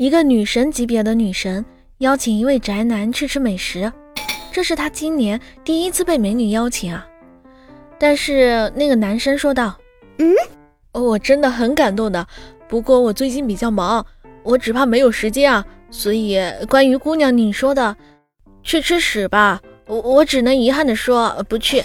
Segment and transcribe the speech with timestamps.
[0.00, 1.62] 一个女神级别的女神
[1.98, 3.92] 邀请一位宅男去吃美食
[4.50, 7.06] 这是他今年第一次被美女邀请啊。
[7.98, 9.76] 但是那个男生说道
[10.16, 10.32] 嗯？
[10.92, 12.26] 我真的很感动的。
[12.66, 14.06] 不过我最近比较忙
[14.42, 17.94] 我只怕没有时间啊所以关于姑娘你说的
[18.62, 19.60] 去吃屎吧。
[19.86, 21.84] 我我只能遗憾的说不去。